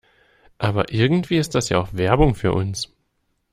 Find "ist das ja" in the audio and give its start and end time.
1.37-1.77